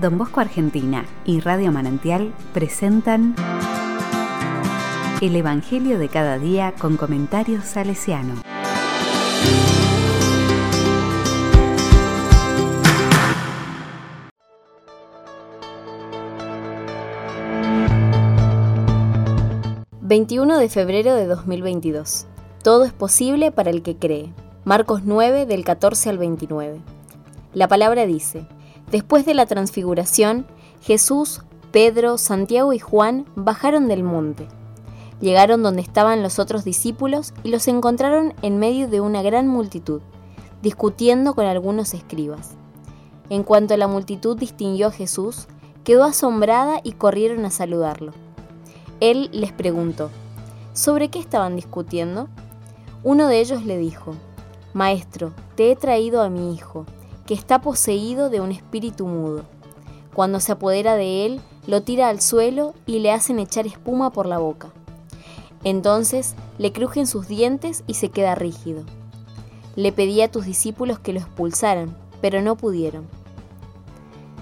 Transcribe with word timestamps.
Don 0.00 0.16
Bosco 0.16 0.40
Argentina 0.40 1.04
y 1.26 1.40
Radio 1.40 1.70
Manantial 1.70 2.32
presentan 2.54 3.34
El 5.20 5.36
Evangelio 5.36 5.98
de 5.98 6.08
cada 6.08 6.38
día 6.38 6.72
con 6.78 6.96
comentarios 6.96 7.64
salesiano. 7.64 8.34
...21 20.02 20.58
de 20.58 20.68
febrero 20.68 21.14
de 21.14 21.26
2022... 21.26 22.26
...todo 22.62 22.84
es 22.84 22.92
posible 22.92 23.50
para 23.50 23.70
el 23.70 23.82
que 23.82 23.96
cree... 23.96 24.32
Marcos 24.64 25.02
9 25.04 25.46
del 25.46 25.64
14 25.64 26.10
al 26.10 26.18
29. 26.18 26.80
La 27.54 27.66
palabra 27.66 28.06
dice, 28.06 28.46
después 28.90 29.24
de 29.24 29.34
la 29.34 29.46
transfiguración, 29.46 30.46
Jesús, 30.82 31.42
Pedro, 31.70 32.18
Santiago 32.18 32.72
y 32.72 32.78
Juan 32.78 33.24
bajaron 33.34 33.88
del 33.88 34.02
monte. 34.02 34.46
Llegaron 35.20 35.62
donde 35.62 35.82
estaban 35.82 36.22
los 36.22 36.38
otros 36.38 36.64
discípulos 36.64 37.32
y 37.44 37.50
los 37.50 37.68
encontraron 37.68 38.34
en 38.42 38.58
medio 38.58 38.88
de 38.88 39.00
una 39.00 39.22
gran 39.22 39.48
multitud, 39.48 40.02
discutiendo 40.62 41.34
con 41.34 41.46
algunos 41.46 41.94
escribas. 41.94 42.50
En 43.30 43.44
cuanto 43.44 43.76
la 43.76 43.86
multitud 43.86 44.36
distinguió 44.36 44.88
a 44.88 44.92
Jesús, 44.92 45.46
quedó 45.84 46.04
asombrada 46.04 46.80
y 46.82 46.92
corrieron 46.92 47.44
a 47.44 47.50
saludarlo. 47.50 48.12
Él 49.00 49.30
les 49.32 49.52
preguntó, 49.52 50.10
¿sobre 50.74 51.08
qué 51.08 51.18
estaban 51.18 51.56
discutiendo? 51.56 52.28
Uno 53.02 53.28
de 53.28 53.40
ellos 53.40 53.64
le 53.64 53.78
dijo, 53.78 54.14
Maestro, 54.74 55.32
te 55.56 55.70
he 55.70 55.76
traído 55.76 56.22
a 56.22 56.28
mi 56.28 56.54
hijo, 56.54 56.86
que 57.32 57.38
está 57.38 57.62
poseído 57.62 58.28
de 58.28 58.42
un 58.42 58.52
espíritu 58.52 59.06
mudo. 59.06 59.44
Cuando 60.12 60.38
se 60.38 60.52
apodera 60.52 60.96
de 60.96 61.24
él, 61.24 61.40
lo 61.66 61.80
tira 61.80 62.10
al 62.10 62.20
suelo 62.20 62.74
y 62.84 62.98
le 62.98 63.10
hacen 63.10 63.38
echar 63.38 63.66
espuma 63.66 64.10
por 64.10 64.26
la 64.26 64.36
boca. 64.36 64.68
Entonces 65.64 66.34
le 66.58 66.74
crujen 66.74 67.06
sus 67.06 67.28
dientes 67.28 67.84
y 67.86 67.94
se 67.94 68.10
queda 68.10 68.34
rígido. 68.34 68.84
Le 69.76 69.92
pedí 69.92 70.20
a 70.20 70.30
tus 70.30 70.44
discípulos 70.44 70.98
que 70.98 71.14
lo 71.14 71.20
expulsaran, 71.20 71.96
pero 72.20 72.42
no 72.42 72.54
pudieron. 72.54 73.08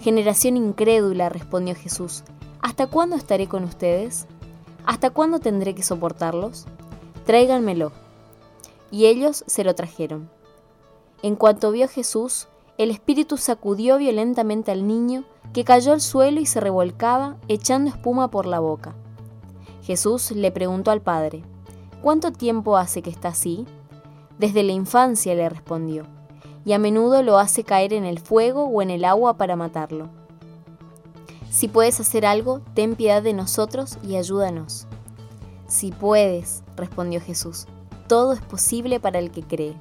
Generación 0.00 0.56
incrédula, 0.56 1.28
respondió 1.28 1.74
Jesús, 1.74 2.22
¿hasta 2.60 2.86
cuándo 2.86 3.16
estaré 3.16 3.48
con 3.48 3.64
ustedes? 3.64 4.28
¿Hasta 4.84 5.10
cuándo 5.10 5.40
tendré 5.40 5.74
que 5.74 5.82
soportarlos? 5.82 6.66
Tráiganmelo 7.24 7.90
y 8.92 9.06
ellos 9.06 9.42
se 9.48 9.64
lo 9.64 9.74
trajeron. 9.74 10.30
En 11.24 11.34
cuanto 11.34 11.72
vio 11.72 11.88
Jesús, 11.88 12.46
el 12.78 12.90
espíritu 12.90 13.36
sacudió 13.36 13.98
violentamente 13.98 14.70
al 14.70 14.86
niño, 14.86 15.24
que 15.52 15.64
cayó 15.64 15.92
al 15.92 16.00
suelo 16.00 16.40
y 16.40 16.46
se 16.46 16.60
revolcaba, 16.60 17.36
echando 17.48 17.90
espuma 17.90 18.30
por 18.30 18.46
la 18.46 18.60
boca. 18.60 18.94
Jesús 19.82 20.30
le 20.32 20.50
preguntó 20.50 20.90
al 20.90 21.00
padre, 21.00 21.42
¿Cuánto 22.02 22.32
tiempo 22.32 22.76
hace 22.76 23.02
que 23.02 23.10
está 23.10 23.28
así? 23.28 23.66
Desde 24.38 24.62
la 24.62 24.72
infancia 24.72 25.34
le 25.34 25.48
respondió, 25.48 26.04
y 26.64 26.72
a 26.72 26.78
menudo 26.78 27.22
lo 27.22 27.38
hace 27.38 27.64
caer 27.64 27.92
en 27.92 28.04
el 28.04 28.18
fuego 28.18 28.64
o 28.64 28.82
en 28.82 28.90
el 28.90 29.04
agua 29.04 29.36
para 29.36 29.56
matarlo. 29.56 30.08
Si 31.50 31.68
puedes 31.68 32.00
hacer 32.00 32.26
algo, 32.26 32.60
ten 32.74 32.96
piedad 32.96 33.22
de 33.22 33.32
nosotros 33.32 33.98
y 34.02 34.16
ayúdanos. 34.16 34.86
Si 35.68 35.90
puedes, 35.90 36.62
respondió 36.76 37.20
Jesús 37.20 37.66
todo 38.06 38.32
es 38.32 38.40
posible 38.40 39.00
para 39.00 39.18
el 39.18 39.30
que 39.30 39.42
cree. 39.42 39.74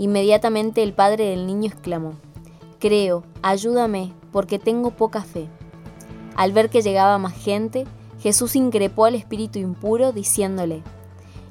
Inmediatamente 0.00 0.82
el 0.82 0.94
padre 0.94 1.26
del 1.26 1.46
niño 1.46 1.66
exclamó, 1.66 2.14
Creo, 2.78 3.22
ayúdame, 3.42 4.14
porque 4.32 4.58
tengo 4.58 4.92
poca 4.92 5.22
fe. 5.22 5.46
Al 6.36 6.52
ver 6.54 6.70
que 6.70 6.80
llegaba 6.80 7.18
más 7.18 7.34
gente, 7.34 7.84
Jesús 8.18 8.56
increpó 8.56 9.04
al 9.04 9.14
espíritu 9.14 9.58
impuro, 9.58 10.12
diciéndole, 10.12 10.82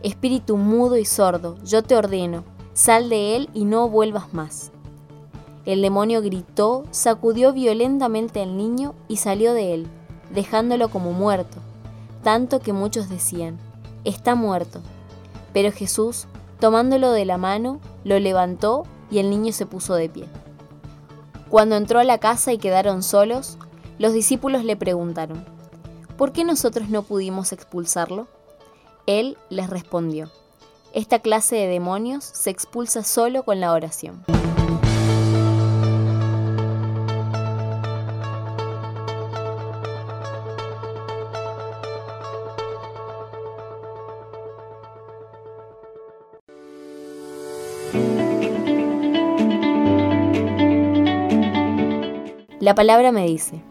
Espíritu 0.01 0.57
mudo 0.57 0.97
y 0.97 1.05
sordo, 1.05 1.57
yo 1.63 1.83
te 1.83 1.95
ordeno, 1.95 2.43
sal 2.73 3.09
de 3.09 3.35
él 3.35 3.51
y 3.53 3.65
no 3.65 3.87
vuelvas 3.87 4.33
más. 4.33 4.71
El 5.67 5.83
demonio 5.83 6.23
gritó, 6.23 6.85
sacudió 6.89 7.53
violentamente 7.53 8.41
al 8.41 8.57
niño 8.57 8.95
y 9.07 9.17
salió 9.17 9.53
de 9.53 9.75
él, 9.75 9.87
dejándolo 10.33 10.89
como 10.89 11.13
muerto, 11.13 11.59
tanto 12.23 12.61
que 12.61 12.73
muchos 12.73 13.09
decían, 13.09 13.59
Está 14.05 14.33
muerto. 14.33 14.81
Pero 15.53 15.71
Jesús, 15.71 16.25
tomándolo 16.59 17.11
de 17.11 17.25
la 17.25 17.37
mano, 17.37 17.79
lo 18.03 18.19
levantó 18.19 18.83
y 19.09 19.19
el 19.19 19.29
niño 19.29 19.51
se 19.53 19.65
puso 19.65 19.95
de 19.95 20.09
pie. 20.09 20.25
Cuando 21.49 21.75
entró 21.75 21.99
a 21.99 22.03
la 22.03 22.19
casa 22.19 22.53
y 22.53 22.57
quedaron 22.57 23.01
solos, 23.01 23.57
los 23.97 24.13
discípulos 24.13 24.63
le 24.63 24.75
preguntaron, 24.75 25.43
¿por 26.17 26.31
qué 26.31 26.43
nosotros 26.43 26.89
no 26.89 27.01
pudimos 27.03 27.51
expulsarlo? 27.51 28.27
Él 29.07 29.37
les 29.49 29.69
respondió, 29.69 30.29
esta 30.93 31.19
clase 31.19 31.55
de 31.55 31.67
demonios 31.67 32.23
se 32.23 32.49
expulsa 32.49 33.03
solo 33.03 33.43
con 33.43 33.59
la 33.59 33.73
oración. 33.73 34.23
La 52.69 52.75
palabra 52.75 53.11
me 53.11 53.25
dice, 53.25 53.63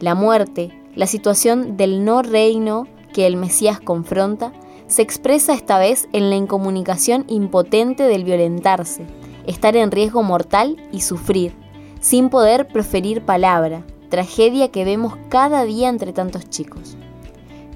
la 0.00 0.14
muerte, 0.14 0.72
la 0.94 1.06
situación 1.06 1.76
del 1.76 2.02
no 2.06 2.22
reino 2.22 2.86
que 3.12 3.26
el 3.26 3.36
Mesías 3.36 3.78
confronta, 3.78 4.54
se 4.86 5.02
expresa 5.02 5.52
esta 5.52 5.78
vez 5.78 6.08
en 6.14 6.30
la 6.30 6.36
incomunicación 6.36 7.26
impotente 7.28 8.04
del 8.04 8.24
violentarse, 8.24 9.04
estar 9.46 9.76
en 9.76 9.90
riesgo 9.90 10.22
mortal 10.22 10.78
y 10.90 11.02
sufrir, 11.02 11.52
sin 12.00 12.30
poder 12.30 12.68
proferir 12.68 13.20
palabra, 13.20 13.84
tragedia 14.08 14.70
que 14.70 14.86
vemos 14.86 15.12
cada 15.28 15.64
día 15.64 15.90
entre 15.90 16.14
tantos 16.14 16.48
chicos. 16.48 16.96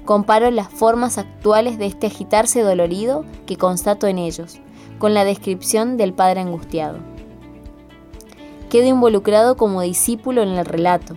Comparo 0.05 0.49
las 0.49 0.69
formas 0.69 1.19
actuales 1.19 1.77
de 1.77 1.85
este 1.85 2.07
agitarse 2.07 2.61
dolorido 2.61 3.25
que 3.45 3.57
constato 3.57 4.07
en 4.07 4.17
ellos, 4.17 4.57
con 4.97 5.13
la 5.13 5.23
descripción 5.23 5.97
del 5.97 6.13
Padre 6.13 6.41
angustiado 6.41 7.12
quedo 8.73 8.87
involucrado 8.87 9.55
como 9.55 9.83
discípulo 9.83 10.41
en 10.41 10.49
el 10.49 10.65
relato, 10.65 11.15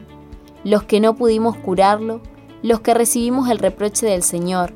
los 0.63 0.83
que 0.83 1.01
no 1.01 1.17
pudimos 1.17 1.57
curarlo, 1.57 2.21
los 2.63 2.81
que 2.81 2.93
recibimos 2.93 3.49
el 3.49 3.59
reproche 3.59 4.05
del 4.05 4.23
Señor, 4.23 4.75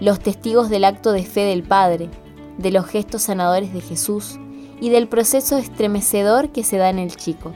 los 0.00 0.18
testigos 0.20 0.70
del 0.70 0.86
acto 0.86 1.12
de 1.12 1.24
fe 1.24 1.42
del 1.42 1.62
Padre, 1.62 2.08
de 2.56 2.70
los 2.70 2.86
gestos 2.86 3.24
sanadores 3.24 3.74
de 3.74 3.82
Jesús 3.82 4.40
y 4.80 4.88
del 4.88 5.08
proceso 5.08 5.58
estremecedor 5.58 6.48
que 6.48 6.64
se 6.64 6.78
da 6.78 6.88
en 6.88 7.00
el 7.00 7.14
chico. 7.14 7.52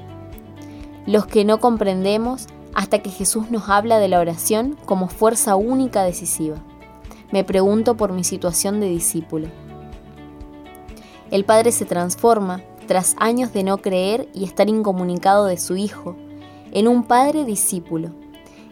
Los 1.06 1.25
que 1.25 1.47
no 1.47 1.59
comprendemos 1.59 2.47
hasta 2.75 2.98
que 2.98 3.09
Jesús 3.09 3.50
nos 3.50 3.71
habla 3.71 3.98
de 3.98 4.09
la 4.09 4.21
oración 4.21 4.77
como 4.84 5.09
fuerza 5.09 5.56
única 5.56 6.03
decisiva. 6.03 6.59
Me 7.32 7.44
pregunto 7.44 7.97
por 7.97 8.12
mi 8.12 8.25
situación 8.25 8.78
de 8.78 8.91
discípulo. 8.91 9.48
El 11.31 11.47
Padre 11.47 11.72
se 11.72 11.87
transforma 11.87 12.60
tras 12.91 13.15
años 13.21 13.53
de 13.53 13.62
no 13.62 13.78
creer 13.78 14.28
y 14.34 14.43
estar 14.43 14.69
incomunicado 14.69 15.45
de 15.45 15.59
su 15.59 15.77
Hijo, 15.77 16.17
en 16.73 16.89
un 16.89 17.05
Padre 17.05 17.45
discípulo, 17.45 18.11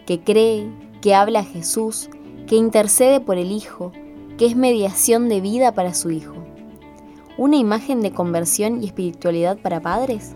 que 0.07 0.19
cree, 0.19 0.73
que 1.01 1.15
habla 1.15 1.39
a 1.39 1.45
Jesús, 1.45 2.11
que 2.49 2.57
intercede 2.57 3.21
por 3.21 3.39
el 3.39 3.53
Hijo, 3.53 3.93
que 4.37 4.47
es 4.47 4.57
mediación 4.57 5.29
de 5.29 5.41
vida 5.41 5.73
para 5.73 5.95
su 5.95 6.11
Hijo. 6.11 6.35
¿Una 7.37 7.59
imagen 7.59 8.01
de 8.01 8.11
conversión 8.11 8.83
y 8.83 8.87
espiritualidad 8.87 9.57
para 9.57 9.79
padres? 9.79 10.35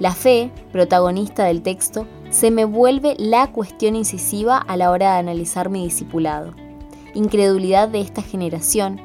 La 0.00 0.10
fe, 0.10 0.50
protagonista 0.72 1.44
del 1.44 1.62
texto, 1.62 2.08
se 2.30 2.50
me 2.50 2.64
vuelve 2.64 3.14
la 3.20 3.52
cuestión 3.52 3.94
incisiva 3.94 4.58
a 4.58 4.76
la 4.76 4.90
hora 4.90 5.12
de 5.12 5.18
analizar 5.20 5.70
mi 5.70 5.84
discipulado. 5.84 6.54
Incredulidad 7.14 7.88
de 7.88 8.00
esta 8.00 8.20
generación, 8.20 9.00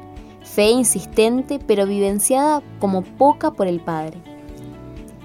fe 0.48 0.70
insistente 0.70 1.60
pero 1.64 1.86
vivenciada 1.86 2.62
como 2.80 3.02
poca 3.02 3.52
por 3.52 3.66
el 3.66 3.80
Padre. 3.80 4.20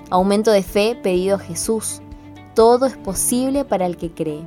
Aumento 0.09 0.51
de 0.51 0.61
fe 0.61 0.95
pedido 1.01 1.37
a 1.37 1.39
Jesús. 1.39 2.01
Todo 2.53 2.85
es 2.85 2.97
posible 2.97 3.65
para 3.65 3.85
el 3.85 3.97
que 3.97 4.11
cree. 4.11 4.43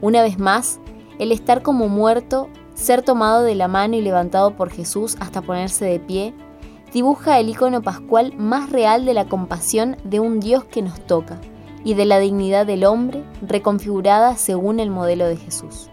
Una 0.00 0.22
vez 0.22 0.38
más, 0.38 0.78
el 1.18 1.32
estar 1.32 1.62
como 1.62 1.88
muerto, 1.88 2.48
ser 2.74 3.02
tomado 3.02 3.42
de 3.42 3.54
la 3.54 3.68
mano 3.68 3.96
y 3.96 4.02
levantado 4.02 4.56
por 4.56 4.70
Jesús 4.70 5.16
hasta 5.20 5.42
ponerse 5.42 5.84
de 5.84 6.00
pie, 6.00 6.34
dibuja 6.92 7.38
el 7.38 7.48
icono 7.48 7.82
pascual 7.82 8.32
más 8.36 8.70
real 8.70 9.04
de 9.04 9.14
la 9.14 9.26
compasión 9.26 9.96
de 10.04 10.20
un 10.20 10.40
Dios 10.40 10.64
que 10.64 10.82
nos 10.82 11.00
toca 11.06 11.38
y 11.84 11.94
de 11.94 12.06
la 12.06 12.18
dignidad 12.18 12.66
del 12.66 12.84
hombre 12.84 13.24
reconfigurada 13.42 14.36
según 14.36 14.80
el 14.80 14.90
modelo 14.90 15.26
de 15.26 15.36
Jesús. 15.36 15.90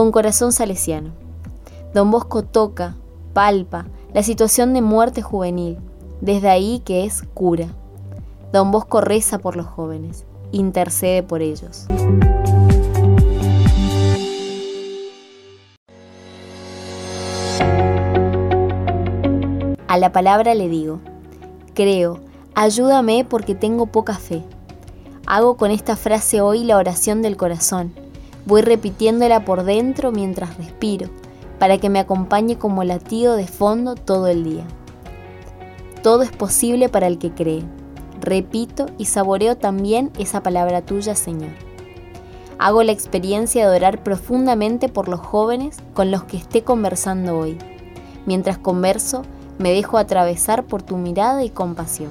Con 0.00 0.12
corazón 0.12 0.50
salesiano. 0.50 1.10
Don 1.92 2.10
Bosco 2.10 2.42
toca, 2.42 2.96
palpa, 3.34 3.84
la 4.14 4.22
situación 4.22 4.72
de 4.72 4.80
muerte 4.80 5.20
juvenil, 5.20 5.76
desde 6.22 6.48
ahí 6.48 6.80
que 6.86 7.04
es 7.04 7.22
cura. 7.34 7.66
Don 8.50 8.70
Bosco 8.70 9.02
reza 9.02 9.40
por 9.40 9.56
los 9.56 9.66
jóvenes, 9.66 10.24
intercede 10.52 11.22
por 11.22 11.42
ellos. 11.42 11.84
A 19.86 19.98
la 19.98 20.12
palabra 20.12 20.54
le 20.54 20.70
digo, 20.70 21.00
creo, 21.74 22.20
ayúdame 22.54 23.26
porque 23.28 23.54
tengo 23.54 23.84
poca 23.84 24.14
fe. 24.14 24.42
Hago 25.26 25.58
con 25.58 25.70
esta 25.70 25.94
frase 25.94 26.40
hoy 26.40 26.64
la 26.64 26.78
oración 26.78 27.20
del 27.20 27.36
corazón. 27.36 27.92
Voy 28.46 28.62
repitiéndola 28.62 29.44
por 29.44 29.64
dentro 29.64 30.12
mientras 30.12 30.56
respiro, 30.56 31.08
para 31.58 31.78
que 31.78 31.90
me 31.90 31.98
acompañe 31.98 32.58
como 32.58 32.84
latido 32.84 33.36
de 33.36 33.46
fondo 33.46 33.94
todo 33.94 34.28
el 34.28 34.44
día. 34.44 34.64
Todo 36.02 36.22
es 36.22 36.30
posible 36.30 36.88
para 36.88 37.06
el 37.06 37.18
que 37.18 37.32
cree. 37.32 37.62
Repito 38.20 38.86
y 38.98 39.06
saboreo 39.06 39.56
también 39.56 40.10
esa 40.18 40.42
palabra 40.42 40.82
tuya, 40.82 41.14
Señor. 41.14 41.50
Hago 42.58 42.82
la 42.82 42.92
experiencia 42.92 43.68
de 43.68 43.76
orar 43.76 44.02
profundamente 44.02 44.88
por 44.88 45.08
los 45.08 45.20
jóvenes 45.20 45.78
con 45.94 46.10
los 46.10 46.24
que 46.24 46.36
esté 46.36 46.62
conversando 46.62 47.38
hoy. 47.38 47.56
Mientras 48.26 48.58
converso, 48.58 49.22
me 49.58 49.72
dejo 49.72 49.98
atravesar 49.98 50.64
por 50.64 50.82
tu 50.82 50.96
mirada 50.96 51.42
y 51.44 51.50
compasión. 51.50 52.10